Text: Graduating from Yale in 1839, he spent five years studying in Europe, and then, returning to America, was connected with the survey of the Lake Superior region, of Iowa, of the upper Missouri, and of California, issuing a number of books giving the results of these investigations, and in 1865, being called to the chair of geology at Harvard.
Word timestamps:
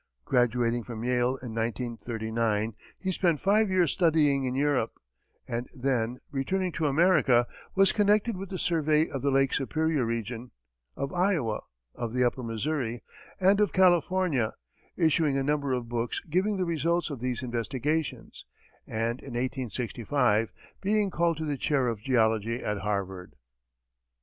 Graduating 0.25 0.81
from 0.83 1.03
Yale 1.03 1.35
in 1.43 1.53
1839, 1.53 2.73
he 2.97 3.11
spent 3.11 3.39
five 3.39 3.69
years 3.69 3.91
studying 3.91 4.45
in 4.45 4.55
Europe, 4.55 4.93
and 5.47 5.67
then, 5.75 6.17
returning 6.31 6.71
to 6.71 6.87
America, 6.87 7.45
was 7.75 7.91
connected 7.91 8.35
with 8.35 8.49
the 8.49 8.57
survey 8.57 9.07
of 9.07 9.21
the 9.21 9.29
Lake 9.29 9.53
Superior 9.53 10.03
region, 10.03 10.49
of 10.95 11.13
Iowa, 11.13 11.59
of 11.93 12.13
the 12.13 12.23
upper 12.23 12.41
Missouri, 12.41 13.03
and 13.39 13.59
of 13.59 13.73
California, 13.73 14.55
issuing 14.97 15.37
a 15.37 15.43
number 15.43 15.71
of 15.71 15.87
books 15.87 16.19
giving 16.27 16.57
the 16.57 16.65
results 16.65 17.11
of 17.11 17.19
these 17.19 17.43
investigations, 17.43 18.43
and 18.87 19.19
in 19.19 19.35
1865, 19.35 20.51
being 20.81 21.11
called 21.11 21.37
to 21.37 21.45
the 21.45 21.57
chair 21.59 21.87
of 21.87 22.01
geology 22.01 22.55
at 22.55 22.79
Harvard. 22.79 23.35